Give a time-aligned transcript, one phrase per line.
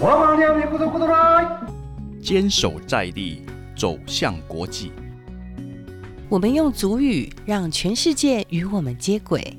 [0.00, 1.44] 我们两边咕嘟咕嘟来，
[2.22, 3.42] 坚守在地，
[3.76, 4.92] 走向国际。
[6.28, 9.58] 我们用足语让全世界与我们接轨，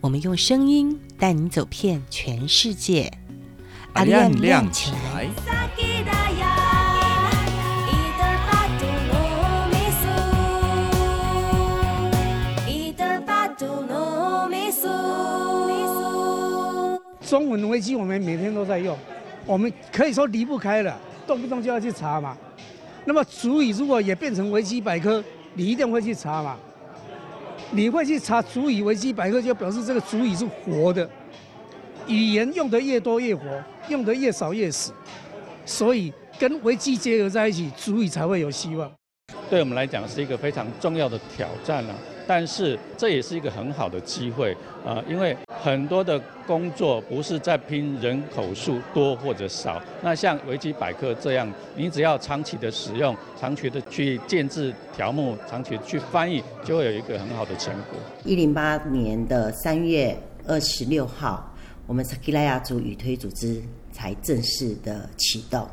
[0.00, 3.10] 我们用声音带你走遍全世界。
[3.94, 5.28] 阿亮亮起来！
[17.34, 18.96] 中文危机我们每天都在用，
[19.44, 22.38] 我们可以说离不开了，动不动就要去查嘛。
[23.06, 25.20] 那么主语如果也变成维基百科。
[25.54, 26.56] 你一定会去查嘛？
[27.72, 31.10] 你会去查主语维基百科，就表示这个主语是活的。
[32.06, 33.42] 语言用的越多越活，
[33.88, 34.92] 用的越少越死。
[35.66, 38.88] 所以跟维基结合在一起，主语才会有希望。
[39.50, 41.94] 对我们来讲是一个非常重要的挑战了。
[42.26, 49.80] 但是这也是一个很好的机会啊，因为很多的工作不是在拼人口数多或者少。
[50.02, 57.98] 那像维基百科这样，你只要长期的使用，长期的去建制条目，长期去翻译，就会有一个很好的成果。
[58.24, 60.16] 一零八年的三月
[60.46, 61.54] 二十六号，
[61.86, 65.66] 我们萨基拉雅族语推组织才正式的启动。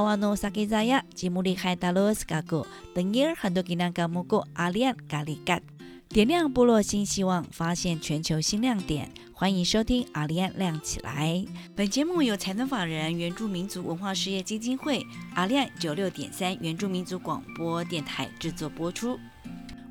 [0.00, 5.60] 娃娃诺萨吉扎亚吉姆里海达罗斯嘎古等尔很多吉南嘎木古阿里安咖喱嘎，
[6.08, 9.12] 点亮部落新希望，发现全球新亮点。
[9.34, 11.44] 欢迎收听阿里安亮起来。
[11.76, 19.20] 本节目由财团法人原住民族文化事业基金会阿里安九六点三原住民族广播电台制作播出。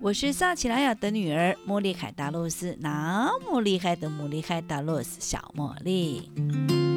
[0.01, 6.88] 我是萨奇拉雅的女儿莫莉海达洛斯，那么厉害的莫莉海达洛斯小茉莉。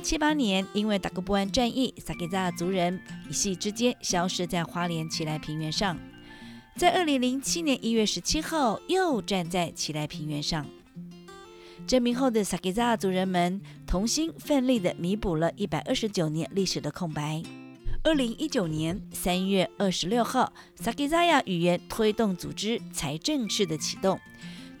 [0.00, 5.98] 七八年，因为打过布安战役，萨克扎族人一夕之间消失在花莲奇莱平原上。
[6.76, 10.64] 在二零零七年一月十七号，又站在奇莱平原上。
[11.86, 17.42] 证明后的萨克扎族人们同心奋力地弥补了一百二十九年历史的空白。
[18.04, 24.20] 二零一九年三月二十六号，萨克扎亚语言推动组织才正式的启动。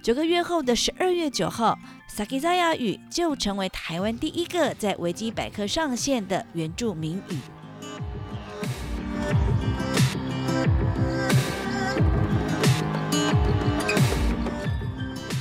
[0.08, 1.78] 九个月后的十二月九号。
[2.06, 7.36] 萨克扎亚语就成为台湾第一个在维基百科上线的原住民语。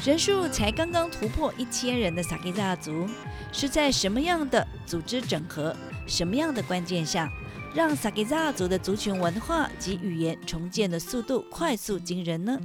[0.05, 3.07] 人数才刚刚突破一千人的萨克扎族，
[3.53, 5.73] 是在什么样的组织整合、
[6.05, 7.31] 什么样的关键下，
[7.73, 12.59] 让萨克扎族的族群文化及语言重建的速度快速惊人呢？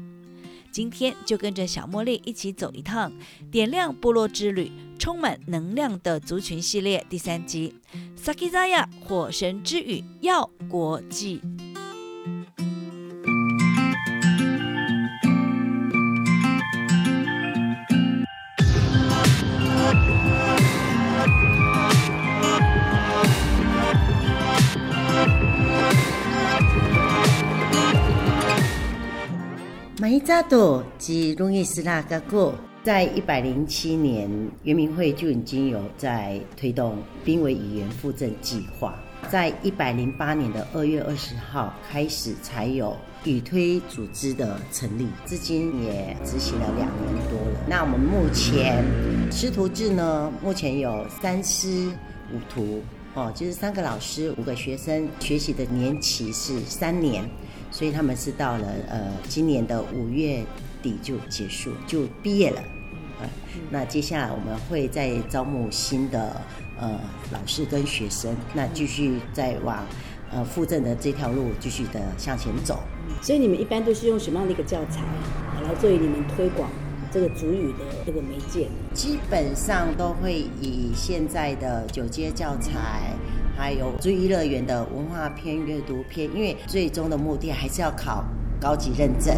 [0.72, 3.12] 今天就跟着小茉莉一起走一趟，
[3.50, 7.74] 点亮部落之旅，充满能量的族群系列第三集
[8.16, 11.42] 萨基扎亚火神之语要国际。
[30.02, 32.52] 马伊扎多及路易斯拉格古，
[32.82, 34.28] 在一百零七年，
[34.64, 38.98] 圆明会就已经有在推动濒危语言复振计划。
[39.30, 47.60] 在一百零八年的二月二十号开始，才有语推组织的成立，至今也执行了两年多了。
[47.68, 48.84] 那我们目前
[49.30, 51.92] 师徒制呢，目前有三师
[52.34, 52.82] 五徒，
[53.14, 57.24] 哦，就是三个老师，五个学生，学习的年期是三年。
[57.72, 60.44] 所以他们是到了呃今年的五月
[60.82, 62.62] 底就结束就毕业了，
[63.20, 63.28] 呃，
[63.70, 66.40] 那接下来我们会再招募新的
[66.78, 67.00] 呃
[67.32, 69.84] 老师跟学生，那继续再往
[70.30, 72.78] 呃附正的这条路继续的向前走。
[73.22, 75.00] 所以你们一般都是用什么样的一个教材
[75.62, 76.70] 来作为你们推广
[77.10, 78.68] 这个主语的这个媒介？
[78.92, 83.16] 基本上都会以现在的九阶教材。
[83.56, 88.24] 还有追忆乐园的文化篇、阅读篇，因为最终的目的还是要考
[88.60, 89.34] 高级认证，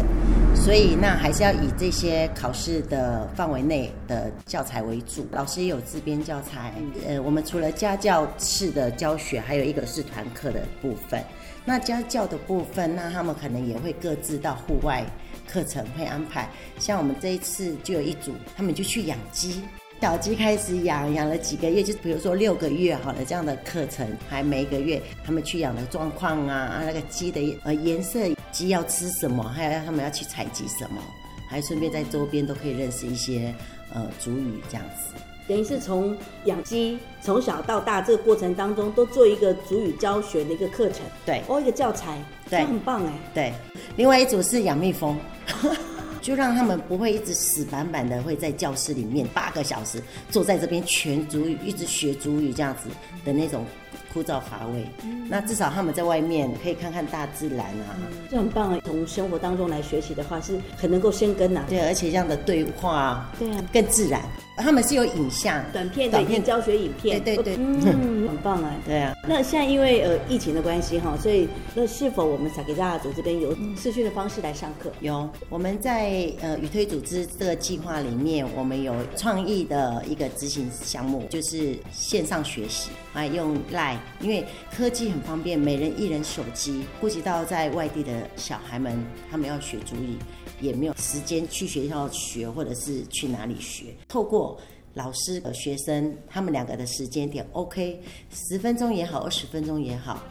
[0.55, 5.27] 所以那还是要以这些考试的范围内的教材为主。
[5.31, 6.73] 老师也有自编教材，
[7.07, 11.23] 呃，我们除了家教式的教学，还有一个是团课的部分。
[11.67, 15.03] 那家教的部分，那他们可能也会各自到户外
[15.47, 16.47] 课程会安排。
[16.77, 19.63] 像我们这一次就有一组，他们就去养鸡。
[20.01, 28.19] 小鸡开始养，养了几个月，就比如说六个月好了，这样的课程，还每一个月他们去养的状况啊，啊那个鸡的呃颜色，
[28.51, 31.01] 鸡要吃什么，还有他们要去采集什么，
[31.49, 33.51] 还顺便在周边都可以认识一些
[33.91, 35.15] 呃主语这样子。
[35.47, 36.15] 等于是从
[36.45, 43.13] 养鸡从小到大这个过程当中，都做一个主语教学的一个课程，对哦，一个教材，对这很棒哎。
[43.33, 43.53] 对，
[43.95, 45.17] 另外一组是养蜜蜂，
[46.25, 50.01] 就让他们不会一直死板板的会在教室里面八个小时
[50.31, 52.89] 坐在这边全主语，一直学主语这样子
[53.23, 53.63] 的那种
[54.11, 54.87] 枯燥乏味。
[55.29, 57.93] 那至少他们在外面可以看看大自然啊，
[58.27, 58.81] 这很棒啊！
[58.85, 64.19] 从生活当中来学习的话，是很能够生根呐、对，而且这样的对话对啊，更自然。
[64.57, 67.55] 他们是有影像，短片的一些教学影片，对对对。
[67.57, 68.73] 嗯，很棒啊。
[68.85, 74.91] 对啊，那现在因为呃疫情的关系哈，所以那是否我们萨给大组这边有视讯的方式来上课？
[75.01, 88.97] 有我们在呃语推组织这个计划里面，我们有创意的一个执行项目，就是线上学习，啊，用 Line，因为科技很方便，每人一人手机，顾及到在外地的小孩们，
[89.29, 90.17] 他们要学主语，
[90.65, 94.59] 也没有时间去学校学，或者是去哪里学，透过
[94.93, 98.01] 老师和学生他们两个的时间点，OK，
[98.33, 100.23] 十分钟也好，二十分钟也好，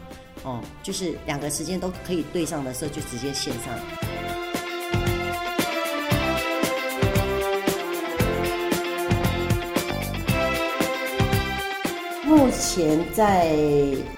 [0.43, 4.24] 哦，就是两个时间都可以对上的时候，就直接线上。
[12.25, 13.55] 目前在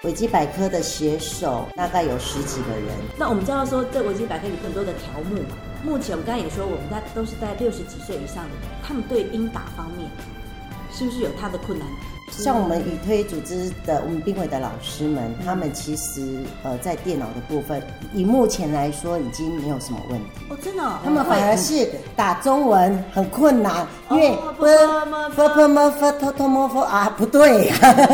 [0.03, 2.87] 维基百科的写手大概有十几个人，
[3.17, 5.57] 那我们知道说，在维基百科有很多的条目嘛。
[5.83, 10.09] 目前我们刚才也说，我们在都是在六十几岁以上的人，他们对英打方面
[10.91, 11.87] 是不是有他的困难？
[12.29, 17.81] 像我们语推组织的我们并委的老师们，他们其实呃在电脑的部分，
[18.13, 20.25] 以目前来说已经没有什么问题。
[20.49, 24.37] 哦，真的哦、他们反而是打中文很困难，因为
[26.83, 27.69] 啊不对，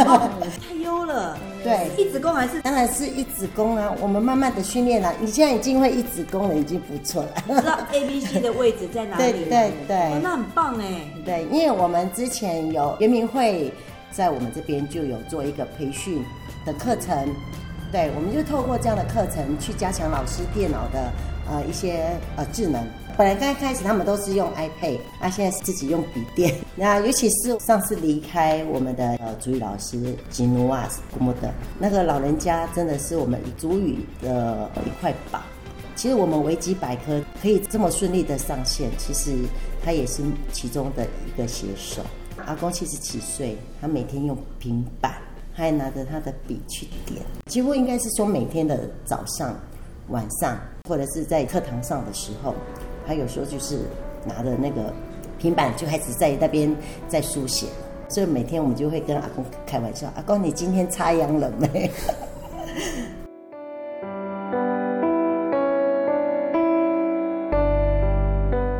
[0.05, 0.29] 哦
[0.69, 1.35] 太优了。
[1.63, 7.29] 对一子宫还是当然是一子宫啊，我们慢慢的训练了，你现在已经会一子宫了，已经不错了。
[7.47, 9.23] 知道 A、B、C 的位置在哪里？
[9.45, 11.01] 对对对哦，那很棒哎。
[11.25, 13.73] 对，因为我们之前有圆明会
[14.11, 16.23] 在我们这边就有做一个培训
[16.65, 17.27] 的课程，
[17.91, 21.11] 对，我们就透过这样的课程去加强老师电脑的
[21.49, 22.85] 呃一些呃智能。
[23.15, 26.55] 本来刚开始他们都是用 iPad，那、现在是自己用笔电。
[26.75, 35.39] 那尤其是上次离开我们的呃主语老师吉努瓦斯古莫德那个老人家，真的是我们主语的一块宝。
[35.95, 39.31] 其实我们维基百科可以这么顺利的上线，其实
[39.85, 42.01] 他也是其中的一个写手。
[42.47, 45.13] 阿公七十几岁，他每天用平板，
[45.53, 49.55] 还拿着他的笔去点，几乎应该是说每天的早上、
[50.09, 52.55] 晚上，或者是在课堂上的时候，
[53.05, 53.79] 他有时候就是
[54.25, 54.93] 拿着那个
[55.37, 56.73] 平板就开始在那边
[57.07, 57.67] 在书写。
[58.09, 61.89] 所以每天我们就会跟阿公开玩笑：“阿公，你今天插秧了没？”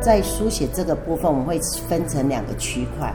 [0.00, 3.12] 在书写这个部分，我们会分成两个区块。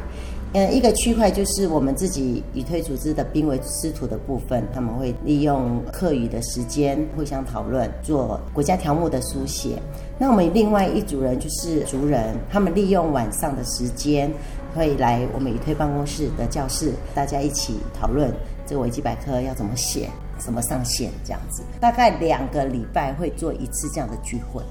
[0.54, 9.80] 嗯，一个区块就是我们自己语推组织的濒危师徒的部分，他们会利用课余的时间互相讨论，做国家条目的书写。
[10.18, 14.32] 那我们另外一组人就是族人，他们利用晚上的时间
[14.76, 18.34] 会来我们语推办公室的教室，大家一起讨论
[18.66, 20.10] 这个维基百科要怎么写，
[20.40, 21.62] 怎么上线这样子。
[21.80, 24.64] 大概两个礼拜会做一次这样的聚会。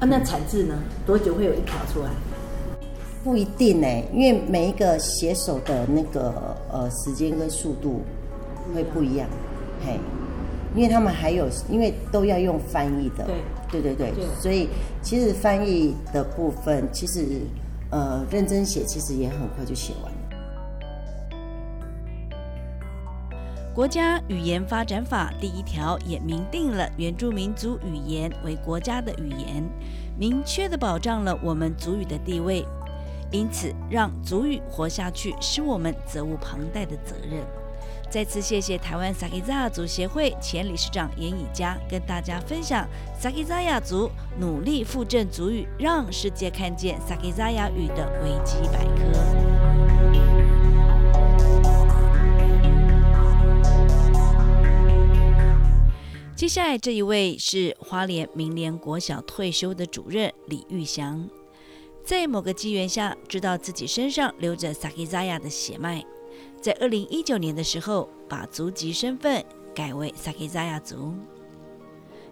[0.00, 0.74] 啊，那产制呢？
[1.06, 2.10] 多久会有一条出来？
[3.24, 8.02] 不一定呢，因为每一个写手的那个呃时间跟速度
[8.74, 9.28] 会不一样，
[9.86, 9.96] 嘿，
[10.74, 13.24] 因为他们还有，因为都要用翻译的，
[13.70, 14.68] 对对对对对所以
[15.02, 17.42] 其实翻译的部分，其实
[17.90, 20.18] 呃认真写，其实也很快就写完了。
[23.72, 29.64] 国家语言发展法第一条也明定了原住民族语言为国家的语言，
[30.18, 32.66] 明确的保障了我们族语的地位。
[33.32, 37.42] 因此，让族语活下去是我们责无旁贷的责任。
[38.10, 42.86] 再次谢谢台湾萨基扎雅族协会前理事长严以佳跟大家分享
[43.18, 49.02] 萨基扎雅族努力复振族语，让世界看见萨基扎雅语的维基百科。
[56.36, 61.30] 接下来这一位是花莲明联国小退休的主任李玉祥，
[62.04, 66.04] 在某个机缘下，知道自己身上流着萨基扎亚的血脉，
[66.60, 71.14] 在二零一九年的时候，把族籍身份改为萨基扎亚族。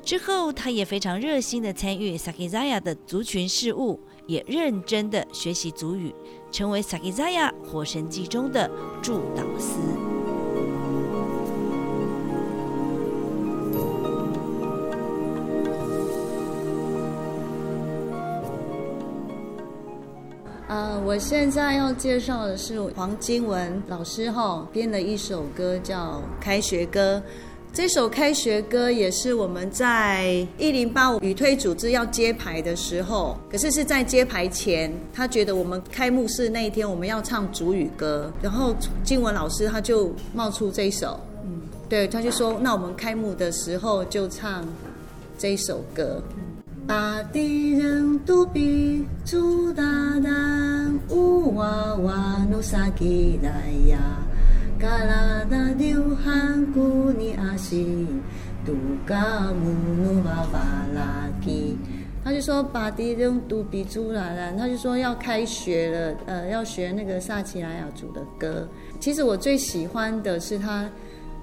[0.03, 6.13] 之后，他也非常热心的参与 Sakizaya 的族群事务，也认真的学习族语，
[6.51, 8.69] 成为 Sakizaya 火神祭中的
[9.01, 10.20] 助导师。
[20.71, 27.21] 呃，我现在要介绍的是黄金文老师哈编的一首歌，叫《开学歌》。
[27.73, 38.73] 这首开学歌也是我们在一零八五语推组织要揭牌的时候，可是是在揭牌前，他觉得我们开幕式那一天我们要唱主语歌，然后
[39.03, 44.65] 金文老师他就冒出这一首，嗯，对，他就说那我们开幕的时候就唱
[45.37, 46.23] 这一首歌。
[46.91, 49.85] 把敌人都比朱大
[50.25, 53.97] 胆，乌哇哇努萨吉来呀，
[54.77, 58.09] 嘎啦达流汗古尼阿西，
[58.67, 58.75] 杜
[59.07, 59.71] 嘎姆
[60.03, 60.59] 努巴巴
[60.93, 61.79] 拉吉。
[62.25, 68.67] 他就说把敌人都比朱大胆，他就说要开学了，呃，要学那个萨奇莱雅族的歌。
[68.99, 70.91] 其实我最喜欢的是他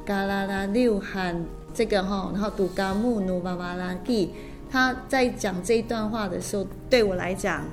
[0.03, 1.41] 嘎啦啦流汗
[1.73, 4.29] 这个哈，然后杜嘎姆努巴巴拉吉。
[4.69, 7.63] 他在讲这一段话的时候，对我来讲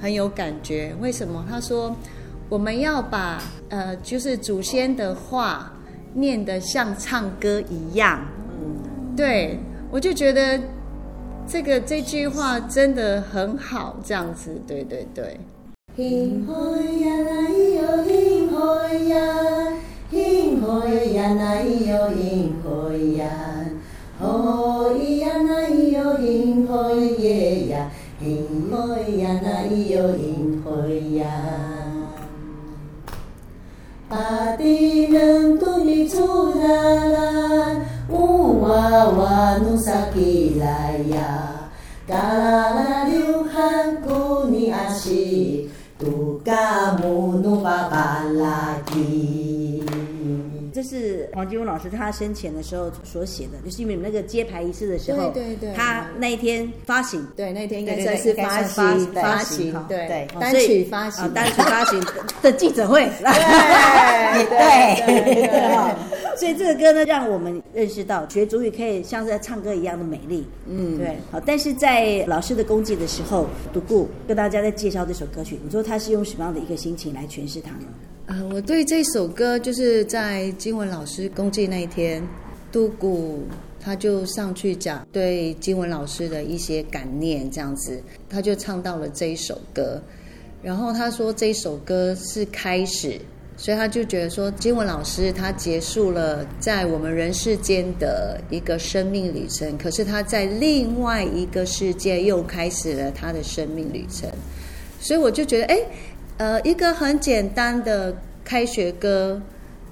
[0.00, 0.94] 很有感觉。
[1.00, 1.44] 为什么？
[1.48, 1.94] 他说
[2.48, 5.72] 我们要把呃，就是祖先的话
[6.12, 8.20] 念得像唱歌一样。
[8.60, 9.58] 嗯对，
[9.90, 10.60] 我就觉得
[11.46, 15.38] 这个这句话真的很好，这样子，对对对。
[26.74, 27.88] 咿吼耶呀，
[28.20, 31.24] 咿吼呀那咿哟咿吼呀。
[34.08, 37.76] 巴蒂人都米出啦啦，
[38.10, 41.70] 乌娃娃努萨吉来呀，
[42.08, 49.43] 嘎啦啦流汗古尼阿西，杜嘎姆努巴巴拉吉。
[50.84, 60.28] 这是黄金翁老师他生前的时候所写的，就是因为你们那个揭牌仪式的时候，对对对，他那一天发行，对那天应该算是发行发行，对。
[60.38, 61.32] 单曲发行。
[61.32, 62.04] 单曲发行
[62.42, 63.08] 的记者会，
[64.50, 77.86] 对对 对，所以这个歌呢，让我们认识到学主语可以像是在唱歌一样的美丽，嗯，对，好，但是在老师的功绩的时候，独顾跟大家在介绍这首歌曲，你说他是用什么样的一个心情来诠释它呢？
[78.26, 82.26] 呃，我对这首歌就是在金文老师公祭那一天，
[82.72, 83.42] 杜古
[83.78, 90.00] 他就上去讲对金文老师的一些感念，这样子，他就唱到了这一首歌，
[90.62, 93.20] 然后他说这首歌是开始，
[93.58, 104.30] 所以他就觉得说金文老师他结束了在我们人世间的一个生命旅程，可是他在另外一个世界又开始了他的生命旅程，
[104.98, 105.78] 所以我就觉得哎。
[106.36, 109.40] 呃，一个很简单的开学歌，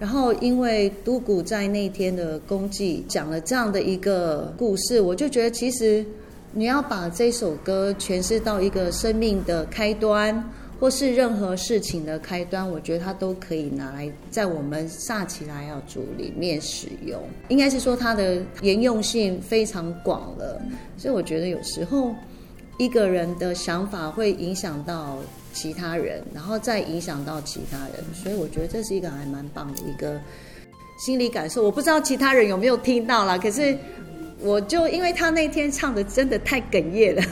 [0.00, 6.04] 然后因为都古在那天的功绩讲了这样的一个故事，我就觉得其实
[6.52, 10.44] 你要把这首歌诠释到一个生命的开端，
[10.80, 17.16] 或是任何事情的开端，我觉得它都可以拿来在我们萨奇莱雅族里面使用。
[17.48, 20.60] 应该是说它的沿用性非常广了，
[20.98, 22.12] 所以我觉得有时候
[22.76, 25.18] 一个人的想法会影响到。
[25.54, 30.18] 其他人，然后再影响到其他人，所以我觉得这是一个还蛮棒的一个
[30.98, 31.62] 心理感受。
[31.62, 33.76] 我不知道其他人有没有听到啦，可是
[34.40, 37.22] 我就因为他那天唱的真的太哽咽了。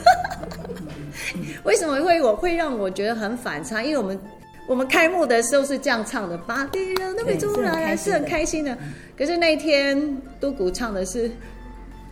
[1.65, 3.81] 为什么会我会让我觉得很反差？
[3.81, 4.19] 因为我们
[4.67, 8.77] 我们开幕的时候是这样唱的，把敌人都会出来，是很开心的。
[9.17, 11.27] 可是那天都谷唱的是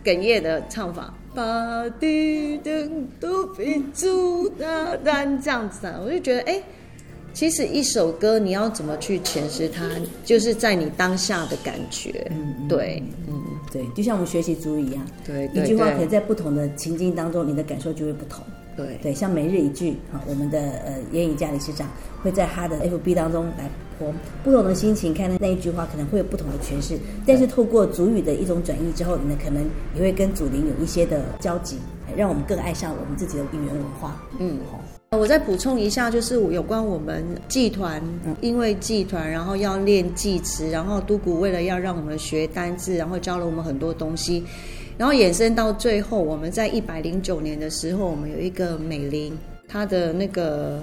[0.02, 1.14] 哽咽的唱法。
[1.34, 6.60] 把地灯都比住大单这样子啊，我就觉得哎，
[7.32, 9.88] 其实一首歌你要怎么去诠释它，
[10.24, 13.40] 就是在你当下的感觉，嗯，对，嗯，
[13.72, 18.44] 对，就像我们学习主语一样，对，一句话可能在不同的情境当中，你的感受就会不同，
[18.86, 21.88] 对，对，像每日一句啊，我们的呃严以嘉理事长
[22.22, 23.70] 会在他的 FB 当中来。
[24.42, 26.98] 不同的心情看那一句话，可能会有不同的诠释。
[27.26, 29.62] 但是透过主语的一种转译之后，你呢可能
[29.94, 31.76] 也会跟祖灵有一些的交集，
[32.16, 34.16] 让我们更爱上我们自己的语言文化。
[34.38, 38.02] 嗯，好，我再补充一下，就是有关我们祭团，
[38.40, 44.42] 因为祭团然后要练祭词，然后都古为了要让我们学单字，然后教了我们很多东西，
[45.00, 49.34] 然后衍生到最后，我们在一百零九年的时候，我们有一个美玲，
[49.66, 50.78] 她的那个。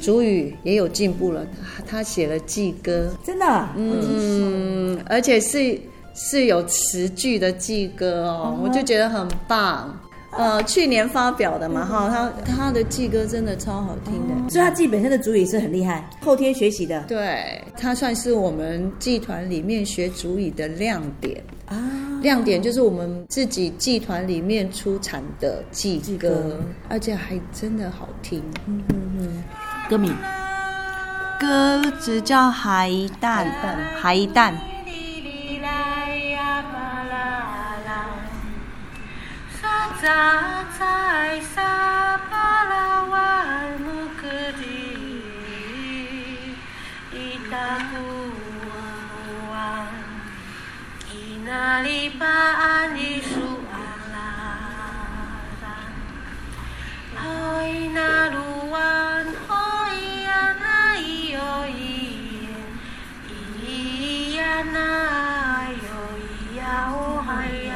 [0.00, 1.46] 主语也有进步了，
[1.86, 5.78] 她写了祭歌，真的，嗯，而且是
[6.14, 9.96] 是有词句的祭歌哦，我就觉得很棒。
[10.32, 17.04] 呃，去年发表的嘛，哈，他他的记歌真的超好听的，所以他自己本身的主语是很厉害，后天学习的。
[17.06, 22.01] 对，他算是我们剧团里面学主语的亮点啊。
[22.22, 28.42] 亮点就是我们自己剧团里面出产的祭歌，而且还真的好听。
[28.66, 29.44] 嗯嗯嗯，
[29.90, 30.14] 歌名，
[31.38, 33.46] 歌只叫海蛋，
[34.00, 34.54] 海蛋。
[40.78, 42.11] 在沙
[51.62, 53.38] 阿里巴阿里苏
[53.70, 53.78] 阿
[54.12, 54.16] 拉
[55.62, 55.64] 达，
[57.22, 57.24] 哦
[57.94, 58.80] 那鲁哇，
[59.46, 59.54] 哦
[59.86, 60.66] 咿呀那
[60.96, 61.38] 咿哟
[61.68, 61.70] 咿
[63.62, 64.40] 咿呀
[64.72, 64.76] 那
[65.70, 65.86] 哟
[66.18, 67.30] 咿呀哦嗨
[67.70, 67.72] 呀，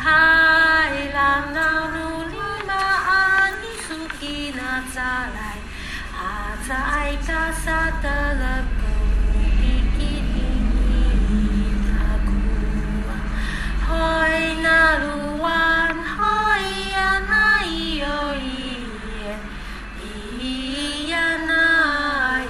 [0.00, 0.02] 嗨
[1.12, 1.58] 啦那
[1.92, 2.34] 鲁里
[2.66, 4.96] 巴阿里苏吉那扎
[5.36, 5.38] 来，
[6.16, 8.64] 阿扎埃扎萨德勒。
[14.02, 16.60] 海娜鲁湾，海
[16.92, 18.82] 呀那依哟依
[19.22, 19.38] 耶，
[20.40, 21.14] 依呀
[21.46, 21.52] 那
[22.40, 22.42] 呀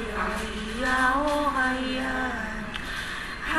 [0.48, 2.00] 依呀哦海呀，
[3.44, 3.52] 海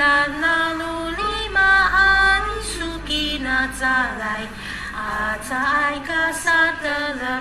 [0.00, 3.86] 啦那鲁尼玛安苏吉那扎
[4.18, 4.48] 来，
[4.92, 7.40] 阿扎艾卡萨得勒。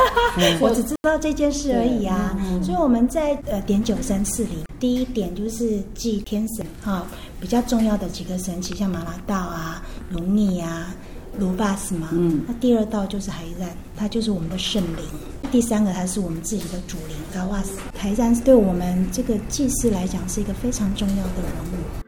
[0.60, 7.06] 我只知道这件事而已啊，所以我们在呃点九三四里，第一点就是祭天神哈，
[7.40, 10.94] 比较重要的几个神奇，像马拉道啊、龙尼啊、
[11.38, 12.08] 卢巴斯嘛。
[12.12, 12.42] 嗯。
[12.46, 15.04] 那第二道就是海赞，它就是我们的圣灵。
[15.50, 17.72] 第三个，它是我们自己的主灵高瓦斯。
[17.96, 22.07] 海赞对我们这个祭祀来讲是一个非常重要的人物。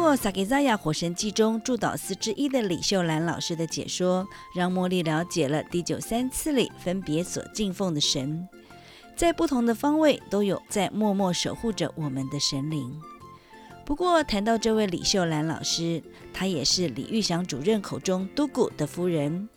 [0.00, 8.48] 过萨给扎亚火神记中祝祷司之一的李秀兰老师的解说，让茉莉了解了第九三次里分别所敬奉的神，
[9.14, 12.98] 在不同的方位都有在默默守护着我们的神灵。
[13.84, 19.50] 不过，谈到这位李秀兰老师，她也是李玉祥主任口中都古的夫人。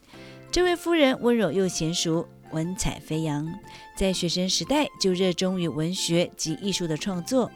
[0.52, 3.48] 这位夫人温柔又娴熟，文采飞扬，
[3.96, 7.50] 在学生时代就热衷于文学及艺术的创作。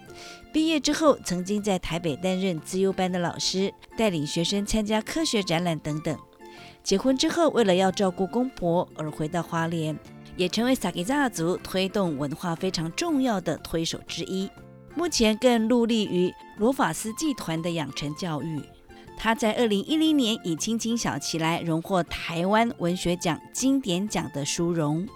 [0.51, 6.17] 毕业之后，曾经在台北担任自优班的老师，带领学生参加科学展览等等。
[6.83, 9.97] 结婚之后，为了要照顾公婆而回到花莲，
[10.36, 14.49] 也成为萨吉扎族推动文化非常重要的推手之一。
[14.95, 18.60] 目前更努力于罗法斯集团的养成教育。
[19.15, 25.07] 他在二零一零年以《青青小起来》荣获台湾文学奖经典奖的殊荣。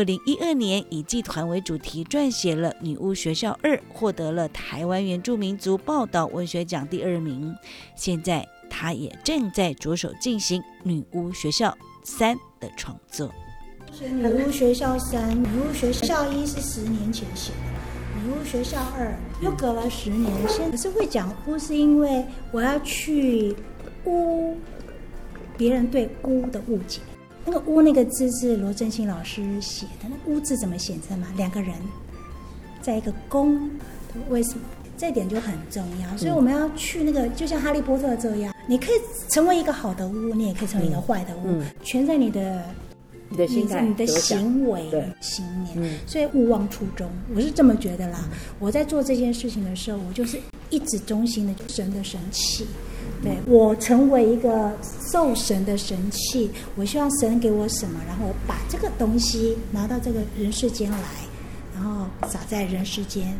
[0.00, 7.54] 二零一二年以祭团为主题撰写了《女巫学校二》，获得了台湾原住民族报道文学奖第二名。
[7.94, 13.30] 现在他也正在着手进行《女巫学校三》的创作。
[14.00, 20.32] 女巫学校三、女巫学校一是十年前写的，女巫学校二又隔了十年。
[20.48, 23.54] 现在是会讲巫，是因为我要去
[24.06, 24.56] 巫
[25.58, 27.02] 别人对巫的误解。
[27.44, 30.08] 那个“屋”那个字是罗振兴老师写的。
[30.08, 31.26] 那“屋”字怎么写的嘛？
[31.36, 31.74] 两个人
[32.82, 33.70] 在一个宫，
[34.28, 34.60] 为什么？
[34.98, 36.16] 这点就很重要。
[36.18, 38.96] 所以我们要去那个，就像哈利波特这样，你可以
[39.30, 42.62] 成为一个好的屋，你也可以成为一个坏的屋，全在你的
[43.30, 44.90] 你的心态、你的行为、
[45.22, 45.98] 信念。
[46.06, 48.28] 所以勿忘初衷，我是这么觉得啦。
[48.58, 52.66] 我在做这件事情的时候，我就是一直忠心的神的神气。
[53.22, 54.72] 对我成为一个
[55.12, 60.98] 受神的神器，我希望神给我什么，然后我把这个东西拿到这个人世间来，
[61.74, 63.36] 然后撒在人世间。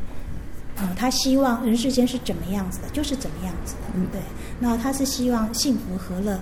[0.82, 3.80] 嗯，他希望人世间是怎么样子的，就是怎么样子的。
[3.94, 4.20] 嗯，对。
[4.58, 6.38] 那他是希望幸福、和乐、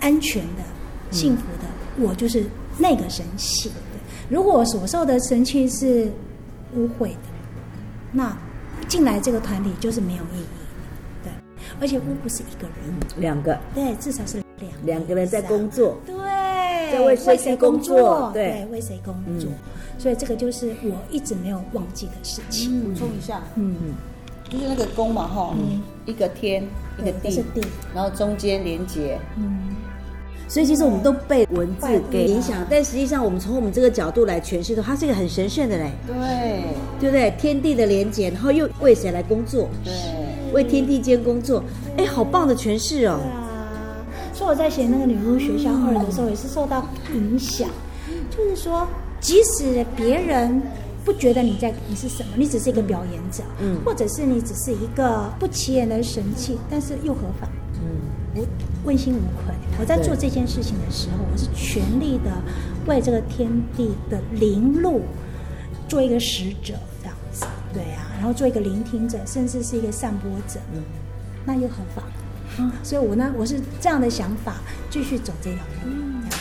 [0.00, 0.62] 安全的、
[1.10, 2.02] 幸福的。
[2.02, 2.44] 我就是
[2.78, 3.68] 那个神器。
[3.68, 6.10] 对，如果我所受的神器是
[6.74, 7.16] 污秽的，
[8.12, 8.36] 那
[8.88, 10.61] 进来这个团体就是没有意义。
[11.82, 16.14] 而且巫不是一个人，两个，对，至少是两两个人在工作，对，
[16.92, 18.30] 在为谁工作？
[18.32, 19.50] 对，为谁工作？
[19.98, 22.80] 所以这个就是我一直没有忘记的事情。
[22.82, 23.74] 补充一下，嗯，
[24.48, 25.56] 就是那个宫嘛，哈，
[26.06, 26.62] 一个天，
[27.00, 27.42] 一个地，
[27.92, 29.74] 然后中间连接，嗯，
[30.46, 36.62] 所以其实我们都被文字给影响，但实际上我们从我们这个角度来诠释的，它是一个很神圣的嘞，对，
[37.00, 37.34] 对不对？
[37.36, 39.68] 天地的连接，然后又为谁来工作？
[39.84, 39.92] 对。
[40.52, 41.62] 为天地间工作，
[41.96, 43.18] 哎，好棒的诠释哦！
[43.20, 47.68] 对啊，说我在写那个女巫学校二的时候，也是受到影响，
[48.30, 48.86] 就是说，
[49.20, 50.62] 即使别人
[51.04, 53.76] 不觉得你在你是什么，你只是一个表演者，嗯。
[53.84, 57.48] 或者是你只是一个不起眼的神器，但是又何妨？
[57.82, 57.90] 嗯，
[58.36, 58.46] 我
[58.84, 59.54] 问心无愧。
[59.80, 62.30] 我在做这件事情的时候，我是全力的
[62.86, 65.02] 为这个天地的灵路
[65.88, 66.74] 做一个使者，
[67.72, 70.82] 对啊，然后做一个聆听者，甚至是一个散播者，嗯，
[71.44, 72.04] 那又何妨？
[72.82, 74.56] 所以我呢，我是这样的想法，
[74.90, 75.92] 继续走这条路。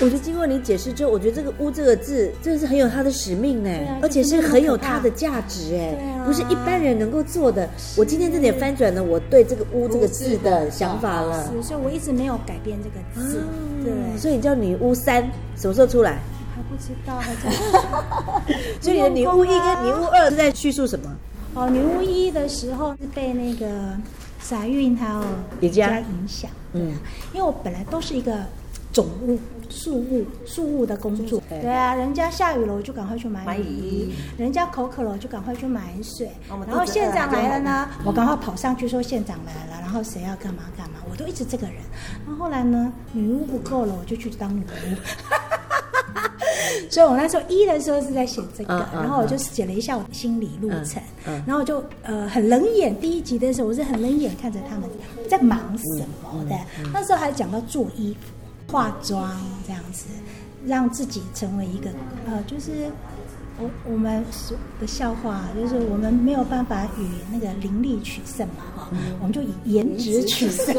[0.02, 7.70] 我觉得经过你解释之后，我觉得这个“巫”这个字真的是很有它的使命呢，啊而且是很有它的价值哎，啊不是一般人能够做的。
[7.96, 11.48] 我今天这点翻转了我对这个“巫”这个字的想法了。
[11.54, 13.44] 是，所以我一直没有改变这个字，
[13.84, 15.24] 对，所以你叫女巫三
[15.56, 16.20] 什么时候出来？
[16.56, 17.52] 还不知道，还在。
[18.82, 21.10] 所以你的女巫一跟女巫二是在叙述什么？
[21.54, 23.98] 哦，女巫一的时候是被那个
[24.40, 25.22] 傻运还有
[25.60, 26.94] 李佳影响，嗯，
[27.34, 28.34] 因为我本来都是一个
[28.94, 29.38] 总务、
[29.70, 31.70] 树物、树物的工作，对。
[31.70, 36.32] 啊，人家下雨了我就赶快去买买雨雨衣，人家口渴了我就赶快去买水，
[36.68, 41.76] 然后县长来了呢，我赶快跑上去说县长来了，然后谁要干嘛干嘛，我都一直这个人。
[42.26, 44.96] 然后后来呢，女巫不够了，我就去当女巫。
[46.90, 52.98] 所以我那时候一的时候是在写这个，然后我就写了一下我的心理路程，嗯嗯然后我就呃很冷眼。
[53.00, 54.90] 第一集的时候，我是很冷眼看着他们
[55.30, 56.56] 在忙什么的。
[56.94, 60.06] 那时候还讲到做衣服、化妆这样子，
[60.66, 61.90] 让自己成为一个
[62.26, 62.90] 呃，就是
[63.60, 70.76] 我我们说的笑话，就是我们没有办法与那个灵力取胜嘛，哈、我们就以颜值取胜。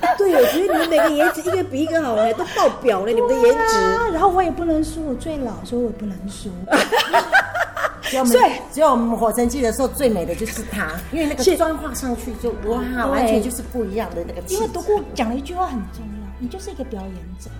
[0.18, 3.76] 对，我觉得你们每个颜值一个比一个好哎，都爆表了，你们的颜值。
[3.76, 6.50] 啊，然后我也不能输，我最老，所以我也不能输。
[8.08, 8.36] 只有我们
[8.72, 14.40] 只有我们火神祭的时候最美的就是她，因为那个妆化上去就哇，完全就是不一样的那个。
[14.48, 17.50] 因为独孤讲了一句话很重要，你就是一个表演者。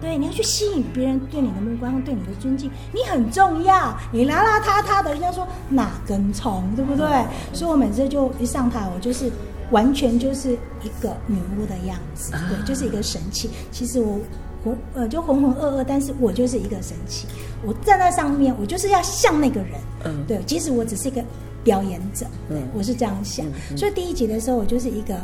[0.00, 3.94] 对，你要去吸引别人对你的目光，对你的尊敬，你很重要。
[4.10, 7.06] 你邋邋遢遢的，人家说哪根葱，对不对？
[7.52, 9.30] 所以我每次就一上台，我就是
[9.74, 13.50] 完全就是一个女巫的样子，对，就是一个神器。
[13.72, 14.20] 其实我
[14.62, 17.26] 浑呃就浑浑噩噩，但是我就是一个神器。
[17.66, 19.72] 我站在上面，我就是要像那个人，
[20.04, 21.20] 嗯对，即使我只是一个
[21.64, 23.44] 表演者，对嗯我是这样想。
[23.76, 25.16] 所以第一集的时候，我就是一个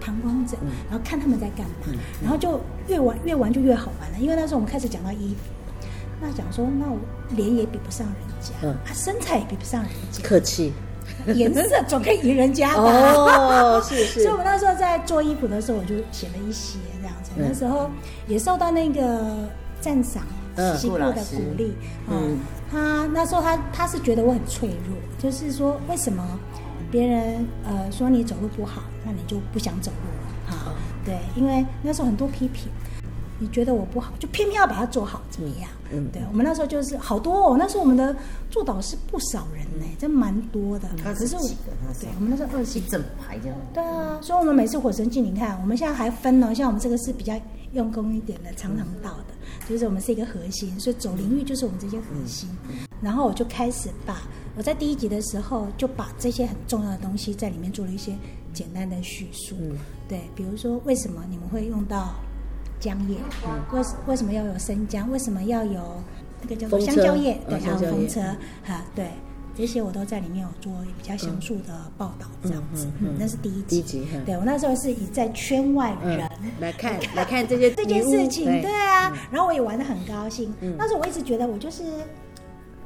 [0.00, 0.56] 旁观者，
[0.90, 4.18] 然后看他们在干嘛，然后就越玩越玩就越好玩了。
[4.18, 5.86] 因为那时候我们开始讲到衣服，
[6.20, 6.98] 那讲说那我
[7.36, 10.72] 脸也比不上人家，嗯啊身材也比不上人家，客气。
[11.34, 12.82] 颜色总可以赢人家吧？
[12.82, 17.30] 哦是 是所以我那时候在做衣服的时候，我就写了一些这样子。
[17.36, 17.88] 嗯那时候
[18.26, 19.48] 也受到那个
[19.80, 20.22] 赞赏，
[20.56, 21.74] 嗯西部的鼓励。
[22.08, 22.38] 嗯嗯，
[22.70, 26.22] 他那时候他他是觉得我很脆弱，就是说为什么
[26.90, 30.74] 别人呃说你走路不好，那你就不想走路了啊？
[31.04, 32.68] 对，因为那时候很多批评。
[33.40, 35.68] 你觉得我不好，就偏偏要把它做好，怎么样？
[35.92, 38.14] 嗯对我们那时候就是好多哦，那时候我们的
[38.48, 40.88] 做导师不少人呢，真蛮多的。
[41.04, 43.56] 二十可是我几个那时候对我们那时候二十一整排这样。
[43.74, 47.34] 对啊，所以我们每次火神祭，你看我们现在还分呢，像我们这个是比较
[47.72, 49.34] 用功一点的，常常到的，
[49.68, 52.48] 就是我们是一个核心，所以走领域就是我们这些核心。
[53.00, 54.18] 然后我就开始把
[54.56, 58.14] 我在第一集的时候就把这些很重要的东西在里面做了一些
[58.52, 59.56] 简单的叙述。
[59.58, 62.14] 嗯对，比如说为什么你们会用到
[62.80, 63.16] 姜叶？
[63.72, 65.08] 为为什么要有生姜？
[65.10, 66.02] 为什么要有
[66.42, 67.38] 那个叫做香蕉叶？
[67.48, 68.20] 对，哦还有风车，
[68.64, 69.06] 哈，对。
[69.56, 74.06] 这些我都在里面有做比较详述的报道，这样子，嗯那是第一集。
[74.14, 76.26] 嗯对我那时候是以在圈外人。
[76.60, 78.62] 来看来看这些这件事情，对。
[78.62, 80.54] 对啊，然后我也玩的很高兴。
[80.60, 80.74] 嗯。
[80.78, 81.82] 那时候我一直觉得我就是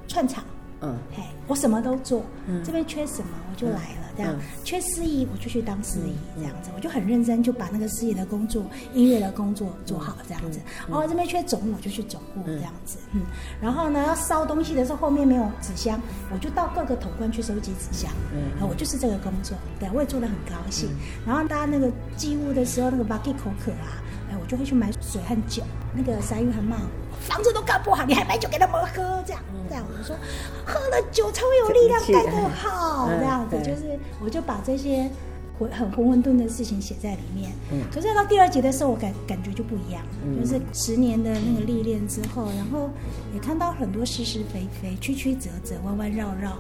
[0.09, 0.43] 串场，
[0.85, 0.97] 嗯。
[1.13, 4.33] 嘿，我什么都做嗯，这边缺什么我就来了，这样。
[4.35, 4.41] 嗯。
[4.65, 10.61] 缺司仪我就去当司仪，这样子，我就很认真就把那个司仪的工作、音乐的工作做好，这样子。
[10.91, 13.23] 哦，这边缺总务我就去总务，这样子，嗯。
[13.61, 16.01] 然后呢，要烧东西的时候后面没有纸箱，
[16.33, 18.61] 我就到各个统关去收集纸箱，嗯。
[18.61, 20.89] 啊，我就是这个工作，对我也做的很高兴。
[21.27, 25.63] 然后大家那个寄物的时候，那个 c k 口渴啊，哎，我就会去买水和酒。
[25.97, 30.17] 那个沙玉还骂我，房子都盖不好，你还买酒给他们喝，这样这样，我就说
[30.65, 33.65] 喝了酒才会有力量盖得好，嗯这样子对。
[33.65, 35.11] 就是，我就把这些
[35.59, 37.51] 混很浑混沌的事情写在里面。
[37.73, 37.83] 嗯。
[37.93, 40.41] 可是到第二集的时候，我感感觉就不一样，嗯。
[40.41, 42.91] 就是十年的那个历练之后，然后
[43.33, 46.53] 也看到很多是是非非、曲曲折折、弯弯绕绕，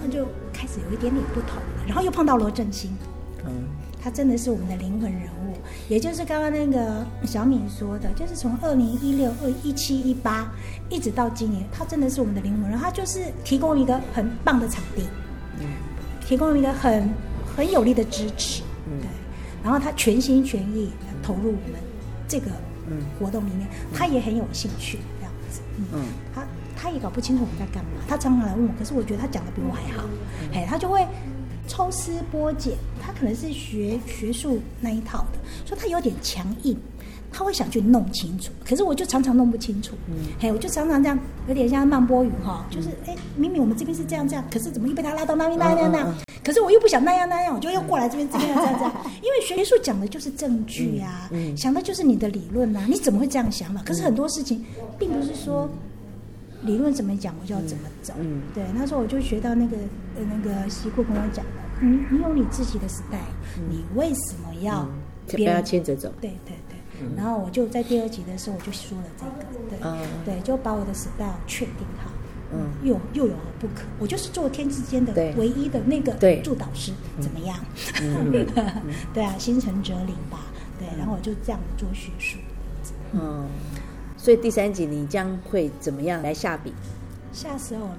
[0.00, 1.84] 那就开始有一点点不同了。
[1.86, 2.96] 然后又碰到罗振兴，
[3.44, 3.64] 嗯。
[4.04, 5.41] 他真的是我们的灵魂人物，
[5.88, 10.50] 也就是刚刚那个小敏说的，就是从二零一六、二一七、一八
[10.88, 15.02] 一直到今年，他真的是我们的灵魂然后，他就是提供一个很棒的场地，
[16.26, 17.08] 提供一个很
[17.56, 18.62] 很有力的支持，
[19.00, 19.08] 对，
[19.62, 20.90] 然后他全心全意
[21.22, 21.80] 投入我们
[22.26, 22.46] 这个
[23.18, 25.60] 活动里面，他也很有兴趣这样子。
[25.92, 26.00] 嗯，
[26.34, 26.44] 他
[26.76, 30.04] 他也搞不清楚我们在干嘛，他常常来问我，可是我觉得他讲的比我还好，
[30.52, 31.06] 哎，他就会
[31.66, 36.76] 抽丝剥茧，他可能是学学术那一套的，所以他有点强硬。
[37.34, 39.94] 他会想去弄清楚，可是我就常常弄不清楚。
[40.06, 46.14] 嗯，嘿，我就常常这样，有点像慢波语哈，就是哎，明明我们这边是这样这样，可是怎么又被他拉到那边那样那样？
[46.44, 48.92] 可是我又不想那样那样，我就又过来这边这边这样这样。
[49.22, 53.82] 因为学术讲的就是证据呀，想的就是你的理论呐，你怎么会这样想嘛？
[53.82, 54.62] 可是很多事情
[54.98, 55.66] 并不是说
[56.62, 58.14] 理论怎么讲我就要怎么走。
[58.18, 59.76] 嗯，对，那时候我就学到那个
[60.16, 63.18] 呃那个西库跟我讲的，你你有你自己的时代，
[63.68, 64.88] 你为什么要
[65.26, 66.12] 别人牵着走？
[66.20, 66.76] 对对对。
[67.16, 72.10] 然后我就在第二集的时候，我就说了这个，对，对，就把我的 style 确定好，
[72.52, 73.82] 嗯，又又有何不可？
[73.98, 76.12] 我就是做天之间的唯一的那个
[76.44, 77.58] 助导师，怎么样？
[79.12, 80.46] 对啊，心诚则灵吧，
[80.78, 82.38] 对，然后我就这样做学术，
[83.14, 83.48] 嗯，
[84.22, 86.72] 所以第三集你将会怎么样来下笔？
[87.32, 87.96] 吓死我了！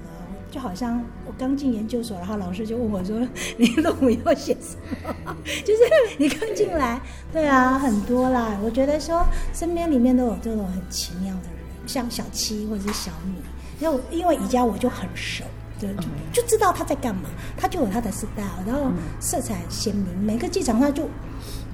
[0.50, 3.20] 就好像我刚进研究所，然后老师就问我说
[3.58, 5.80] ：“你论文要写什么？” 就是
[6.16, 6.98] 你刚进来，
[7.30, 8.58] 对啊，很多啦。
[8.64, 13.34] 我觉得说身边里面都有这种很奇妙的人，像小七或者是小米，
[13.78, 15.44] 因为因为宜家我就很熟，
[15.78, 15.94] 对，
[16.32, 21.06] 就知道他在干嘛，他就有他的 style，然后色彩鲜明，每个机场上就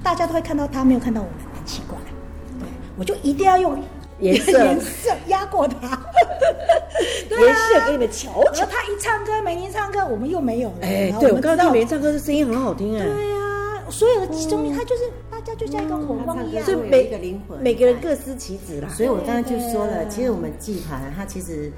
[0.03, 1.97] 大家都会看到他，没有看到我们，很奇怪。
[2.59, 3.81] 对，我就一定要用。
[4.21, 5.99] 颜色颜色压过他，
[7.29, 8.65] 颜色给你们瞧瞧。
[8.65, 10.75] 他一唱歌，美玲唱歌，我们又没有了。
[10.81, 13.03] 哎，对，我刚刚听美玲唱歌的声音很好听哎。
[13.03, 16.63] 对呀，所有的集中力，他就是大家就像一个火光一样。
[16.63, 18.87] 是每个灵魂，每个人各司其职啦。
[18.95, 21.71] 所以我刚刚就说了，其实我们剧团，它其实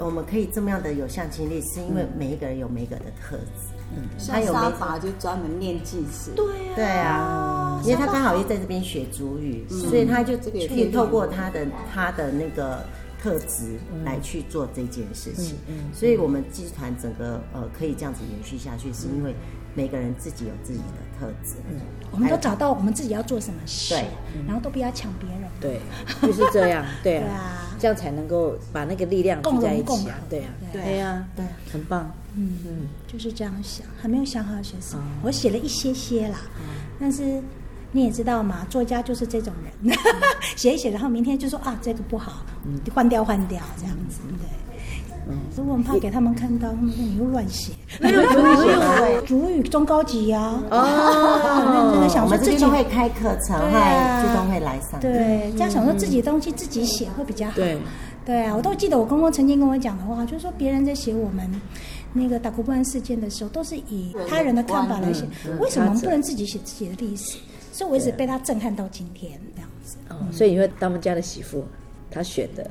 [0.00, 3.77] 我们可以这么样的有向心力，是因为每一个人有每一个的特质。
[3.96, 6.32] 嗯，他有沙法就专门念祭词。
[6.34, 10.90] 对啊，对啊，因为他刚好又在这边学主语，所以他就可以。
[10.90, 12.84] 透过他的他的那个
[13.20, 15.56] 特质来去做这件事情。
[15.92, 19.34] 所以，我们集团整个呃可以这样子延续下去，是因为
[19.74, 21.56] 每个人自己有自己的特质。
[21.68, 21.76] 嗯，
[22.10, 24.04] 我们都找到我们自己要做什么事，对，
[24.46, 25.48] 然后都不要抢别人。
[25.60, 25.80] 对，
[26.22, 26.84] 就是这样。
[27.02, 30.18] 对啊，这样才能够把那个力量聚在一起啊。
[30.28, 32.10] 对啊，对呀，对，很棒。
[32.34, 35.04] 嗯嗯，就是这样想，还没有想好写什么。
[35.22, 36.40] 我写了一些些啦，
[37.00, 37.42] 但是
[37.92, 39.96] 你也知道嘛，作家就是这种人，
[40.56, 42.44] 写一写，然后明天就说啊这个不好，
[42.94, 44.67] 换掉换掉这样子，对。
[45.28, 47.72] 嗯，所以我们怕给他们看到，他们说你又乱写。
[48.00, 50.60] 没 有主语，主语中高级呀。
[50.70, 54.98] 哦，真的想说自己会开课程，会自动会来上。
[55.00, 57.52] 对，这样想说自己的东西自己写会比较好。
[57.54, 57.78] 对，
[58.24, 61.48] 对啊，我都记得我公公曾经跟我讲的话，就是说别人在写我们。
[62.14, 65.28] 那个打国不安事件的时候，都是以他人的看法来写。
[65.60, 67.36] 为什么我们不能自己写自己的历史？
[67.70, 69.98] 所以我一直被他震撼到今天这样子。
[70.08, 71.62] 哦，所以你会当我们家的媳妇，
[72.10, 72.70] 他选的。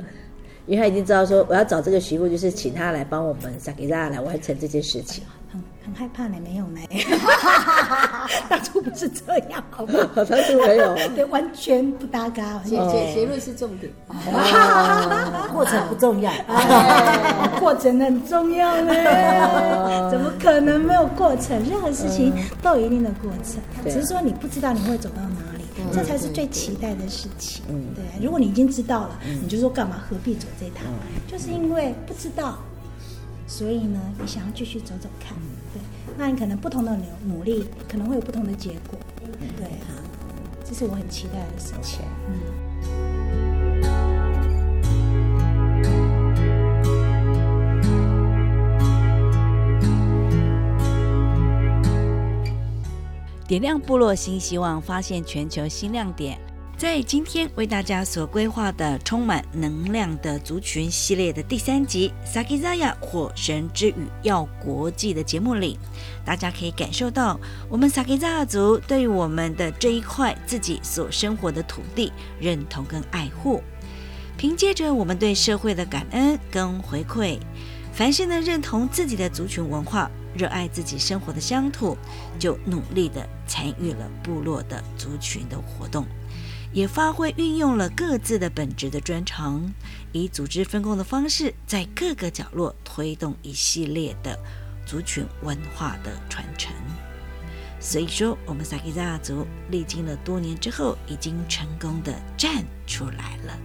[0.67, 5.23] 因为他已经知道说，我要找这个媳妇，就是请他来帮我们萨给大家来完成这件事情。
[5.49, 6.81] 很很害怕呢，没有呢。
[8.49, 10.25] 当初不是这样，好不好？
[10.25, 12.59] 当初没有，对，完全不搭嘎。
[12.65, 13.89] 结结结论是重点，
[15.53, 16.29] 过程不重要。
[17.61, 18.91] 过程很重要呢，
[20.11, 21.57] 怎么可能没有过程？
[21.69, 25.56] 任何事情都有一定的过程，只是说你不知道你会走到哪里。
[25.93, 27.63] 这才是最期待的事情。
[27.69, 28.03] 嗯，对。
[28.23, 30.03] 如果你已经知道了，你就说干嘛？
[30.07, 30.85] 何必走这趟？
[31.27, 32.59] 就是因为不知道，
[33.47, 35.37] 所以呢，你想要继续走走看。
[35.73, 35.81] 对，
[36.17, 38.99] 那你可能不同的努努力，可能会有不同的结果。
[39.57, 39.89] 对啊，
[40.63, 42.01] 这是我很期待的事情。
[42.29, 43.16] 嗯。
[53.47, 56.37] 点亮部落新希望，发现全球新亮点。
[56.77, 65.79] 在今天为大家所规划的充满能量的族群系列的第三集《Sakizaya 火神之语要国际》的节目里，
[66.25, 73.63] 大家可以感受到我们 Sakizaya 族对于我们的这一块自己所生活的土地认同跟爱护。
[74.35, 77.39] 凭借着我们对社会的感恩跟回馈，
[77.93, 80.11] 凡是能认同自己的族群文化。
[80.37, 81.97] 热爱自己生活的乡土，
[82.37, 86.05] 就努力的参与了部落的族群的活动，
[86.71, 89.73] 也发挥运用了各自的本职的专长，
[90.11, 94.37] 以组织分工的方式，在各个角落推动一系列的
[94.85, 96.71] 族群文化的传承。
[97.79, 103.57] 所以说，我们萨克扎族历经了多年之后，已经成功的站出来了。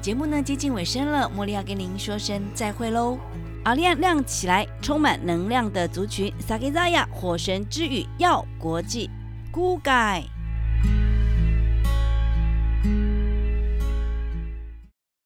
[0.00, 3.18] 节目呢接近尾声了，茉莉要跟您说声再会喽。
[3.64, 9.08] 阿亮亮起来，充满能量的族群，Sagizaya 火神之羽耀国际
[9.52, 10.24] ，Good Guy。